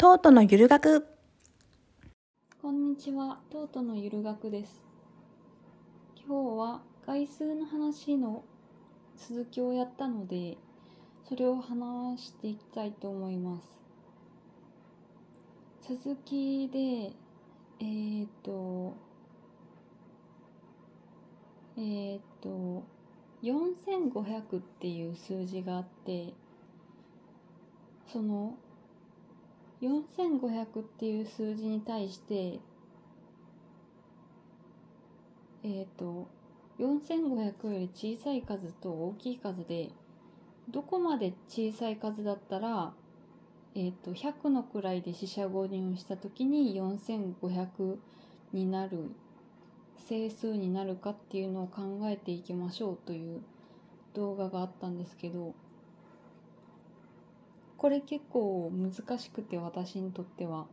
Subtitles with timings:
[0.00, 1.08] トートのゆる学
[2.62, 4.80] こんにちは、トートのゆる学です。
[6.24, 8.44] 今日は概数の話の
[9.16, 10.56] 続きをやったので、
[11.28, 13.60] それを話していきたいと思いま
[15.82, 15.98] す。
[16.00, 16.78] 続きで、
[17.80, 18.94] えーっと、
[21.76, 22.84] えーっと、
[23.42, 26.34] 4500っていう数字があって、
[28.06, 28.54] その
[29.80, 32.58] 4500っていう数字に対して
[35.62, 36.28] えっ、と
[36.78, 39.90] 4500より小さい数と大きい数で
[40.68, 42.92] どこまで小さい数だったら
[43.74, 47.96] えっ、と100の位で四捨五入した時に4500
[48.52, 49.10] になる
[50.08, 53.42] 整数になるかっていうのを考えていきましょうという
[54.14, 55.54] 動画があったんですけど
[57.78, 60.66] これ結構難しくて私にとっては。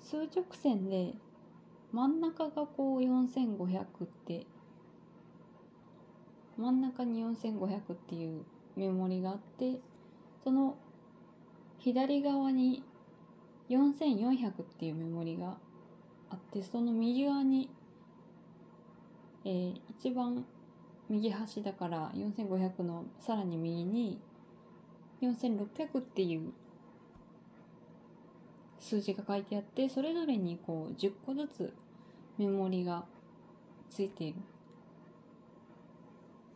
[0.00, 1.14] 数直線で
[1.92, 4.46] 真ん中がこう4500って
[6.58, 8.42] 真ん中に4500っていう
[8.76, 9.78] メモリがあって
[10.42, 10.76] その
[11.78, 12.82] 左側に
[13.70, 15.56] 4400っていうメモリが
[16.30, 17.70] あってその右側に、
[19.44, 20.44] えー一番
[21.08, 24.20] 右端だから4500のさらに右に
[25.22, 26.52] 4600っていう
[28.80, 31.72] 数字が書いてあってそれぞれにこう10個ずつ
[32.38, 33.04] メモリが
[33.90, 34.40] ついている。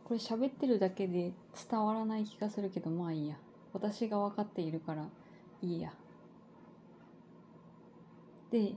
[0.03, 1.33] これ喋ってるだけで
[1.69, 3.37] 伝わらない気がするけどまあいいや。
[3.73, 5.05] 私が分かっているから
[5.61, 5.93] いいや。
[8.51, 8.73] で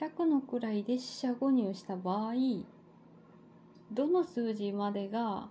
[0.00, 2.32] 100の位で四捨五入した場合
[3.92, 5.48] どの数字までが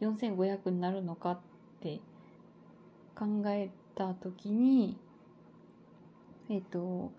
[0.00, 1.38] 4500になるのかっ
[1.80, 2.00] て
[3.14, 4.96] 考えた時に
[6.48, 7.12] えっ、と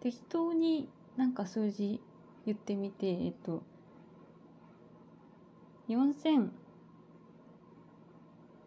[0.00, 2.00] 適当になんか数字
[2.46, 3.62] 言ってみてえっ、と
[5.88, 6.50] 4000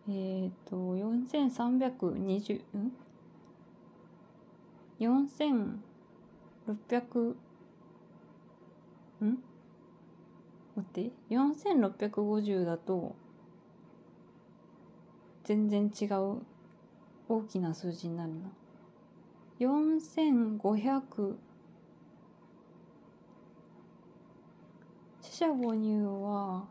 [0.10, 2.92] えっ、と4320ん
[5.00, 7.36] ？4600
[9.24, 9.38] ん？
[10.76, 13.16] 待って4650だと
[15.44, 16.42] 全然違う
[17.32, 18.52] 大きな数字になるな。
[19.62, 21.36] 4500
[25.22, 26.66] 四捨五入は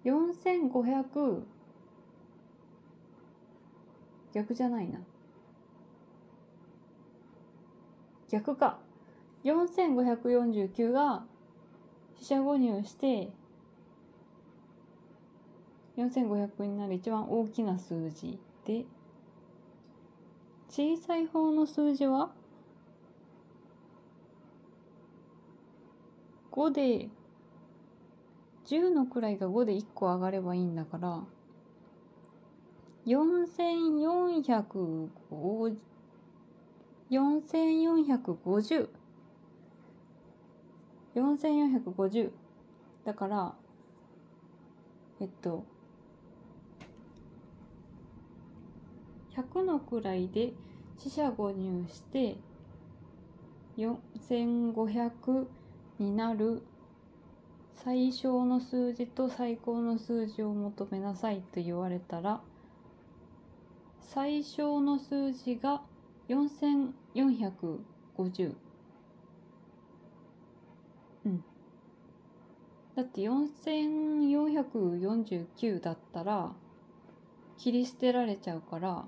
[0.03, 1.43] ?4500
[4.33, 4.99] 逆じゃないな。
[8.29, 8.79] 逆か。
[9.45, 11.23] 4549が
[12.19, 13.29] 四捨五入して
[15.95, 18.83] 4500になる一番大きな数字で
[20.67, 22.31] 小さい方の数字は
[26.51, 27.09] ？5で
[28.69, 31.23] 10の位が5で1個上がればいいんだから
[33.07, 35.75] 4450
[37.09, 38.89] 4450
[41.15, 42.31] 4450
[43.05, 43.55] だから
[45.19, 45.65] えっと
[49.35, 50.53] 100の位で
[50.99, 52.35] 四捨五入して
[53.79, 55.47] 4500
[55.97, 56.61] になる
[57.83, 62.41] 最小の数字と最高の数字を求めなさいと言われたら
[64.01, 65.81] 最小の数字が
[66.27, 68.53] 4450
[71.25, 71.43] うん。
[72.95, 76.51] だって4449だったら
[77.57, 79.05] 切り捨てられちゃうから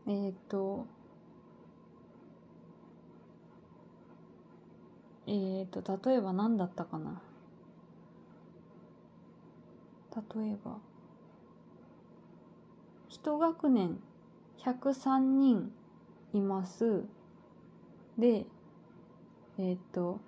[0.06, 0.86] えっ、ー、と、
[5.26, 7.22] えっ、ー、と、例えば何だったかな。
[10.36, 10.76] 例えば、
[13.08, 13.98] 一学年
[14.58, 15.72] 103人
[16.34, 17.02] います。
[18.18, 18.44] で、
[19.56, 20.20] えっ、ー、と、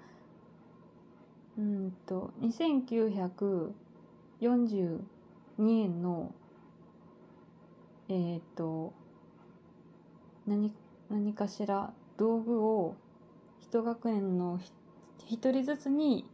[1.59, 3.75] うんと、2900
[4.41, 5.01] 42
[5.59, 6.33] 円の
[8.09, 8.93] えっ、ー、と
[10.47, 10.73] 何
[11.11, 12.97] 何かしら道具を
[13.61, 14.61] 一学年の
[15.27, 16.25] 一人ずつに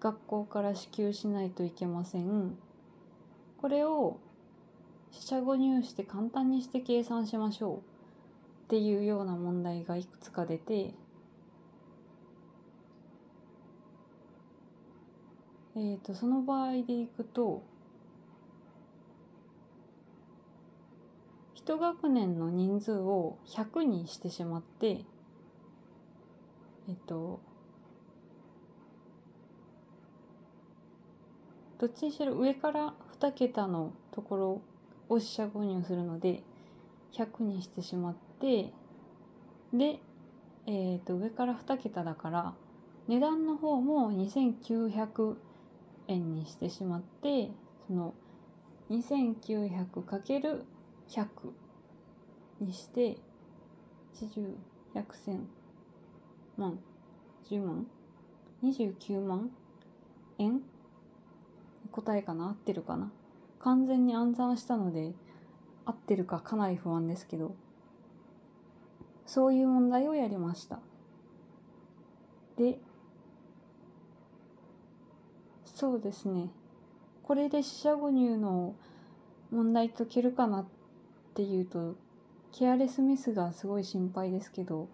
[0.00, 2.56] 学校から支給しないといけません。
[3.60, 4.18] これを
[5.10, 7.80] 四捨五入して簡単にして計算しましょうっ
[8.68, 10.94] ていうような問題がいくつか出て
[15.80, 17.62] えーと、その場合でいくと
[21.54, 25.04] 一学年の人数を100にしてしまって
[26.88, 27.40] えっと
[31.78, 34.62] どっちにしろ上から2桁のところ
[35.08, 36.42] を四捨五入するので
[37.12, 38.72] 100にしてしまって
[39.72, 40.00] で、
[40.66, 42.54] えー、と上から2桁だから
[43.06, 45.36] 値段の方も2900
[46.08, 47.50] 円にしてしまって
[47.86, 48.14] その
[48.90, 50.64] 2900×100
[52.60, 53.16] にして
[54.14, 55.38] 80100100
[56.56, 56.78] 万
[57.48, 57.86] 10万
[58.64, 59.50] 29万
[60.38, 60.60] 円？
[61.92, 62.48] 答えかな？
[62.48, 63.12] 合ってるかな？
[63.60, 65.14] 完全に暗算したので
[65.84, 67.54] 合ってるかかなり不安ですけど
[69.26, 70.80] そういう問題をやりました。
[72.56, 72.80] で
[75.78, 76.50] そうですね
[77.22, 78.74] これで四捨五入の
[79.52, 80.66] 問題解けるかなっ
[81.34, 81.94] ていうと
[82.50, 84.88] ケアレスミスがすごい心配ですけど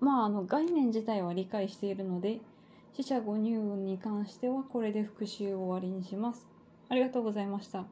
[0.00, 2.40] まああの概念自体は理解しているので
[2.92, 6.46] 四捨五入に関してはこれで復習を終わりにします。
[6.90, 7.86] ありがとうございました。